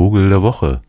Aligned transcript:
Vogel 0.00 0.30
der 0.30 0.40
Woche. 0.40 0.80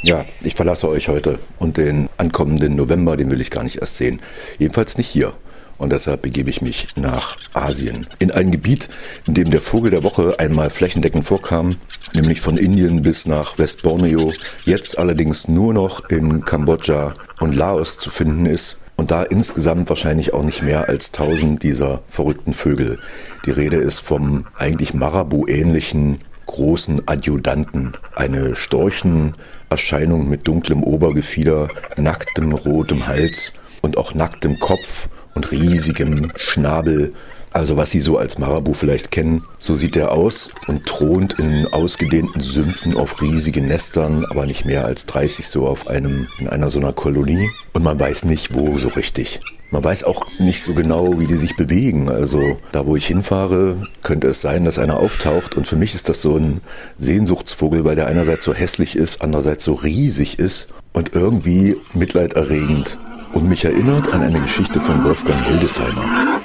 Ja, 0.00 0.24
ich 0.42 0.54
verlasse 0.54 0.88
euch 0.88 1.10
heute 1.10 1.38
und 1.58 1.76
den 1.76 2.08
ankommenden 2.16 2.76
November, 2.76 3.18
den 3.18 3.30
will 3.30 3.42
ich 3.42 3.50
gar 3.50 3.62
nicht 3.62 3.76
erst 3.76 3.98
sehen. 3.98 4.22
Jedenfalls 4.58 4.96
nicht 4.96 5.08
hier. 5.08 5.34
Und 5.76 5.92
deshalb 5.92 6.22
begebe 6.22 6.48
ich 6.48 6.62
mich 6.62 6.88
nach 6.96 7.36
Asien. 7.52 8.06
In 8.20 8.30
ein 8.30 8.52
Gebiet, 8.52 8.88
in 9.26 9.34
dem 9.34 9.50
der 9.50 9.60
Vogel 9.60 9.90
der 9.90 10.02
Woche 10.02 10.36
einmal 10.38 10.70
flächendeckend 10.70 11.26
vorkam, 11.26 11.76
nämlich 12.14 12.40
von 12.40 12.56
Indien 12.56 13.02
bis 13.02 13.26
nach 13.26 13.58
Westborneo, 13.58 14.32
jetzt 14.64 14.98
allerdings 14.98 15.46
nur 15.46 15.74
noch 15.74 16.08
in 16.08 16.42
Kambodscha 16.42 17.12
und 17.40 17.54
Laos 17.54 17.98
zu 17.98 18.08
finden 18.08 18.46
ist. 18.46 18.78
Und 18.96 19.10
da 19.10 19.22
insgesamt 19.22 19.88
wahrscheinlich 19.90 20.32
auch 20.32 20.42
nicht 20.42 20.62
mehr 20.62 20.88
als 20.88 21.12
tausend 21.12 21.62
dieser 21.62 22.02
verrückten 22.08 22.54
Vögel. 22.54 22.98
Die 23.44 23.50
Rede 23.50 23.76
ist 23.76 24.00
vom 24.00 24.46
eigentlich 24.56 24.94
Marabu-ähnlichen 24.94 26.18
großen 26.46 27.06
Adjutanten. 27.06 27.92
Eine 28.14 28.56
Storchenerscheinung 28.56 30.28
mit 30.28 30.48
dunklem 30.48 30.82
Obergefieder, 30.82 31.68
nacktem 31.96 32.52
rotem 32.52 33.06
Hals 33.06 33.52
und 33.82 33.98
auch 33.98 34.14
nacktem 34.14 34.58
Kopf 34.58 35.08
und 35.34 35.50
riesigem 35.52 36.32
Schnabel. 36.36 37.12
Also 37.52 37.76
was 37.76 37.90
Sie 37.90 38.00
so 38.00 38.18
als 38.18 38.38
Marabu 38.38 38.74
vielleicht 38.74 39.10
kennen, 39.10 39.42
so 39.58 39.76
sieht 39.76 39.96
er 39.96 40.12
aus 40.12 40.50
und 40.66 40.84
thront 40.84 41.38
in 41.38 41.66
ausgedehnten 41.66 42.40
Sümpfen 42.40 42.96
auf 42.96 43.22
riesigen 43.22 43.66
Nestern, 43.66 44.26
aber 44.26 44.44
nicht 44.44 44.66
mehr 44.66 44.84
als 44.84 45.06
30 45.06 45.48
so 45.48 45.66
auf 45.66 45.86
einem, 45.86 46.28
in 46.38 46.48
einer 46.48 46.68
so 46.68 46.80
einer 46.80 46.92
Kolonie. 46.92 47.48
Und 47.76 47.82
man 47.82 48.00
weiß 48.00 48.24
nicht, 48.24 48.54
wo 48.54 48.78
so 48.78 48.88
richtig. 48.88 49.38
Man 49.70 49.84
weiß 49.84 50.04
auch 50.04 50.24
nicht 50.38 50.62
so 50.62 50.72
genau, 50.72 51.20
wie 51.20 51.26
die 51.26 51.36
sich 51.36 51.56
bewegen. 51.56 52.08
Also 52.08 52.56
da, 52.72 52.86
wo 52.86 52.96
ich 52.96 53.06
hinfahre, 53.06 53.76
könnte 54.02 54.28
es 54.28 54.40
sein, 54.40 54.64
dass 54.64 54.78
einer 54.78 54.96
auftaucht. 54.96 55.56
Und 55.58 55.66
für 55.66 55.76
mich 55.76 55.94
ist 55.94 56.08
das 56.08 56.22
so 56.22 56.38
ein 56.38 56.62
Sehnsuchtsvogel, 56.96 57.84
weil 57.84 57.94
der 57.94 58.06
einerseits 58.06 58.46
so 58.46 58.54
hässlich 58.54 58.96
ist, 58.96 59.20
andererseits 59.20 59.62
so 59.64 59.74
riesig 59.74 60.38
ist 60.38 60.68
und 60.94 61.14
irgendwie 61.14 61.76
mitleiderregend 61.92 62.96
und 63.34 63.46
mich 63.46 63.66
erinnert 63.66 64.10
an 64.10 64.22
eine 64.22 64.40
Geschichte 64.40 64.80
von 64.80 65.04
Wolfgang 65.04 65.44
Hildesheimer. 65.44 66.40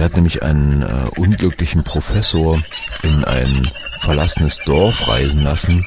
Der 0.00 0.06
hat 0.06 0.14
nämlich 0.14 0.42
einen 0.42 0.80
äh, 0.80 1.10
unglücklichen 1.18 1.84
Professor 1.84 2.58
in 3.02 3.22
ein 3.22 3.70
verlassenes 3.98 4.56
Dorf 4.64 5.08
reisen 5.08 5.42
lassen, 5.42 5.86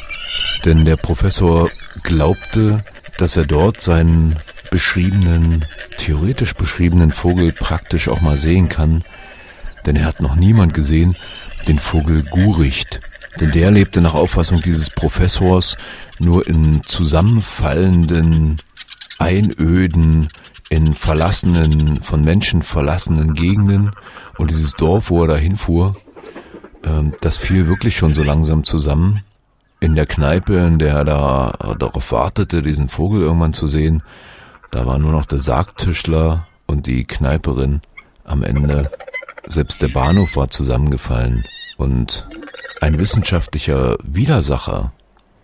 denn 0.66 0.86
der 0.86 0.98
Professor 0.98 1.72
glaubte, 2.04 2.84
dass 3.18 3.38
er 3.38 3.48
dort 3.48 3.82
seinen 3.82 4.38
beschriebenen, 4.70 5.66
theoretisch 5.98 6.54
beschriebenen 6.54 7.12
Vogel 7.12 7.54
praktisch 7.54 8.08
auch 8.08 8.22
mal 8.22 8.38
sehen 8.38 8.70
kann, 8.70 9.04
denn 9.88 9.96
er 9.96 10.06
hat 10.06 10.22
noch 10.22 10.36
niemand 10.36 10.76
gesehen, 10.76 11.16
den 11.68 11.80
Vogel 11.80 12.22
Guricht. 12.22 13.02
Denn 13.40 13.50
der 13.50 13.72
lebte 13.72 14.00
nach 14.00 14.14
Auffassung 14.14 14.62
dieses 14.62 14.92
Professors 14.92 15.76
nur 16.20 16.46
in 16.46 16.84
zusammenfallenden, 16.86 18.62
einöden, 19.18 20.30
in 20.70 20.94
verlassenen, 20.94 22.02
von 22.02 22.24
Menschen 22.24 22.62
verlassenen 22.62 23.34
Gegenden. 23.34 23.92
Und 24.38 24.52
dieses 24.52 24.74
Dorf, 24.74 25.10
wo 25.10 25.24
er 25.24 25.28
da 25.28 25.36
hinfuhr, 25.36 25.96
ähm, 26.84 27.14
das 27.22 27.38
fiel 27.38 27.68
wirklich 27.68 27.96
schon 27.96 28.16
so 28.16 28.24
langsam 28.24 28.64
zusammen. 28.64 29.24
In 29.80 29.96
der 29.96 30.06
Kneipe, 30.06 30.56
in 30.56 30.80
der 30.80 30.96
er 30.96 31.06
da 31.06 31.76
darauf 31.78 32.12
wartete, 32.12 32.62
diesen 32.62 32.88
Vogel 32.88 33.22
irgendwann 33.22 33.54
zu 33.54 33.68
sehen, 33.68 34.02
da 34.72 34.86
war 34.86 34.98
nur 34.98 35.12
noch 35.12 35.26
der 35.26 35.40
Sargtischler 35.40 36.48
und 36.66 36.88
die 36.88 37.04
Kneiperin 37.04 37.82
am 38.24 38.44
Ende. 38.44 38.90
Selbst 39.46 39.82
der 39.82 39.90
Bahnhof 39.90 40.38
war 40.38 40.50
zusammengefallen. 40.50 41.44
Und 41.78 42.28
ein 42.82 42.98
wissenschaftlicher 42.98 43.98
Widersacher, 44.04 44.94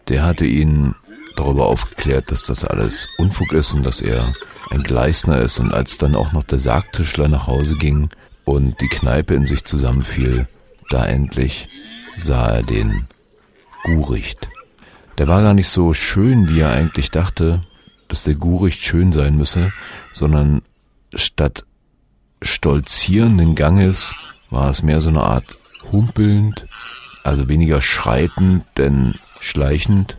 der 0.08 0.26
hatte 0.26 0.46
ihn 0.46 0.96
darüber 1.36 1.68
aufgeklärt, 1.68 2.32
dass 2.32 2.46
das 2.46 2.64
alles 2.64 3.08
Unfug 3.18 3.54
ist 3.54 3.74
und 3.74 3.86
dass 3.86 4.02
er 4.02 4.34
ein 4.70 4.84
Gleisner 4.84 5.40
ist. 5.40 5.60
Und 5.60 5.74
als 5.74 5.98
dann 5.98 6.16
auch 6.16 6.32
noch 6.32 6.44
der 6.44 6.60
Sargtischler 6.60 7.28
nach 7.28 7.48
Hause 7.48 7.76
ging 7.76 8.10
und 8.46 8.80
die 8.82 8.88
Kneipe 8.88 9.34
in 9.34 9.48
sich 9.48 9.66
zusammenfiel, 9.66 10.48
da 10.90 11.06
endlich 11.06 11.70
sah 12.18 12.50
er 12.50 12.64
den 12.64 13.08
Guricht. 13.84 14.50
Der 15.18 15.28
war 15.28 15.42
gar 15.42 15.54
nicht 15.54 15.70
so 15.70 15.94
schön, 15.94 16.50
wie 16.50 16.62
er 16.62 16.72
eigentlich 16.72 17.12
dachte, 17.12 17.62
dass 18.08 18.24
der 18.24 18.36
Guricht 18.36 18.84
schön 18.84 19.12
sein 19.12 19.38
müsse, 19.38 19.72
sondern 20.12 20.62
statt 21.14 21.66
stolzierenden 22.42 23.56
Ganges 23.56 24.14
war 24.50 24.70
es 24.70 24.82
mehr 24.82 25.02
so 25.02 25.10
eine 25.10 25.24
Art 25.24 25.58
humpelnd, 25.92 26.66
also 27.24 27.50
weniger 27.50 27.82
schreitend, 27.82 28.64
denn 28.78 29.16
schleichend. 29.40 30.18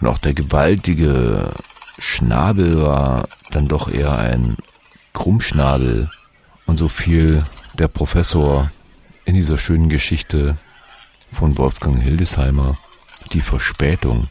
Und 0.00 0.08
auch 0.08 0.18
der 0.18 0.34
gewaltige 0.34 1.50
Schnabel 1.98 2.80
war 2.80 3.28
dann 3.56 3.68
doch 3.68 3.88
eher 3.88 4.16
ein 4.18 4.56
Krummschnabel. 5.14 6.10
Und 6.66 6.78
so 6.78 6.88
fiel 6.88 7.42
der 7.78 7.88
Professor 7.88 8.70
in 9.24 9.34
dieser 9.34 9.56
schönen 9.56 9.88
Geschichte 9.88 10.58
von 11.30 11.56
Wolfgang 11.56 12.02
Hildesheimer 12.02 12.76
die 13.32 13.40
Verspätung 13.40 14.28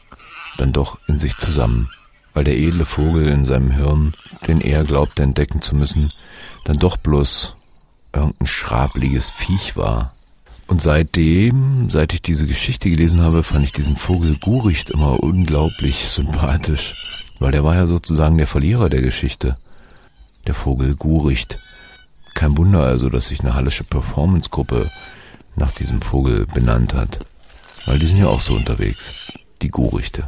dann 0.57 0.71
doch 0.71 0.99
in 1.07 1.17
sich 1.19 1.37
zusammen, 1.37 1.89
weil 2.33 2.43
der 2.43 2.55
edle 2.55 2.85
Vogel 2.85 3.27
in 3.27 3.45
seinem 3.45 3.71
Hirn, 3.71 4.13
den 4.47 4.61
er 4.61 4.83
glaubte 4.83 5.23
entdecken 5.23 5.61
zu 5.61 5.75
müssen, 5.75 6.13
dann 6.63 6.77
doch 6.77 6.95
bloß 6.95 7.55
irgendein 8.13 8.47
schrabliges 8.47 9.31
Viech 9.31 9.75
war. 9.75 10.13
Und 10.67 10.81
seitdem, 10.81 11.89
seit 11.89 12.13
ich 12.13 12.21
diese 12.21 12.47
Geschichte 12.47 12.89
gelesen 12.89 13.21
habe, 13.21 13.43
fand 13.43 13.65
ich 13.65 13.71
diesen 13.71 13.97
Vogel 13.97 14.37
Guricht 14.37 14.91
immer 14.91 15.21
unglaublich 15.21 16.07
sympathisch, 16.07 16.95
weil 17.39 17.51
der 17.51 17.63
war 17.63 17.75
ja 17.75 17.85
sozusagen 17.85 18.37
der 18.37 18.47
Verlierer 18.47 18.89
der 18.89 19.01
Geschichte. 19.01 19.57
Der 20.47 20.53
Vogel 20.53 20.95
Guricht. 20.95 21.59
Kein 22.33 22.57
Wunder 22.57 22.83
also, 22.83 23.09
dass 23.09 23.27
sich 23.27 23.39
eine 23.39 23.55
hallische 23.55 23.83
Performance-Gruppe 23.83 24.89
nach 25.55 25.71
diesem 25.71 26.01
Vogel 26.01 26.45
benannt 26.45 26.93
hat. 26.93 27.19
Weil 27.85 27.99
die 27.99 28.07
sind 28.07 28.17
ja 28.17 28.27
auch 28.27 28.41
so 28.41 28.55
unterwegs. 28.55 29.31
Die 29.61 29.69
Gurichte. 29.69 30.25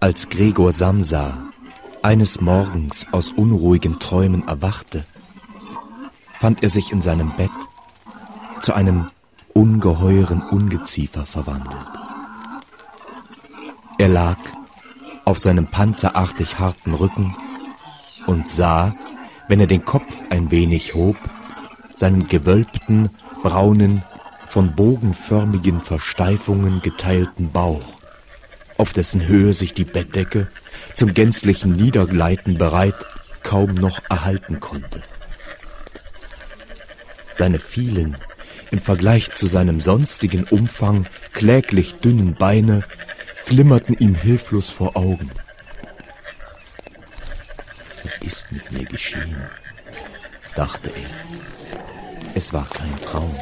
Als 0.00 0.28
Gregor 0.28 0.72
Samsa 0.72 1.44
eines 2.02 2.40
Morgens 2.40 3.06
aus 3.12 3.30
unruhigen 3.30 3.98
Träumen 3.98 4.46
erwachte, 4.46 5.04
fand 6.38 6.62
er 6.62 6.68
sich 6.68 6.92
in 6.92 7.00
seinem 7.00 7.34
Bett 7.36 7.50
zu 8.60 8.74
einem 8.74 9.10
ungeheuren 9.54 10.42
Ungeziefer 10.42 11.24
verwandelt. 11.24 11.95
Er 13.98 14.08
lag 14.08 14.36
auf 15.24 15.38
seinem 15.38 15.70
panzerartig 15.70 16.58
harten 16.58 16.92
Rücken 16.92 17.34
und 18.26 18.46
sah, 18.46 18.94
wenn 19.48 19.60
er 19.60 19.66
den 19.66 19.84
Kopf 19.84 20.22
ein 20.30 20.50
wenig 20.50 20.94
hob, 20.94 21.16
seinen 21.94 22.28
gewölbten, 22.28 23.10
braunen, 23.42 24.02
von 24.44 24.74
bogenförmigen 24.74 25.80
Versteifungen 25.80 26.80
geteilten 26.82 27.50
Bauch, 27.50 27.94
auf 28.76 28.92
dessen 28.92 29.26
Höhe 29.26 29.54
sich 29.54 29.72
die 29.72 29.84
Bettdecke 29.84 30.48
zum 30.94 31.14
gänzlichen 31.14 31.72
Niedergleiten 31.72 32.58
bereit 32.58 32.94
kaum 33.42 33.74
noch 33.74 34.00
erhalten 34.08 34.60
konnte. 34.60 35.02
Seine 37.32 37.58
vielen, 37.58 38.16
im 38.70 38.78
Vergleich 38.78 39.32
zu 39.34 39.46
seinem 39.46 39.80
sonstigen 39.80 40.44
Umfang 40.44 41.06
kläglich 41.32 41.94
dünnen 41.94 42.34
Beine 42.34 42.84
flimmerten 43.46 43.96
ihm 44.00 44.16
hilflos 44.16 44.70
vor 44.70 44.96
Augen. 44.96 45.30
Was 48.02 48.18
ist 48.18 48.50
mit 48.50 48.72
mir 48.72 48.84
geschehen? 48.84 49.36
dachte 50.56 50.88
er. 50.90 52.34
Es 52.34 52.52
war 52.52 52.66
kein 52.68 53.00
Traum. 53.02 53.36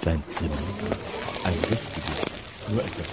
Sein 0.00 0.22
Zimmer, 0.28 0.54
ein 1.44 1.58
richtiges, 1.70 2.24
nur 2.68 2.84
etwas 2.84 3.08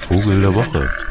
Vogel 0.00 0.40
der 0.40 0.54
Woche. 0.54 1.03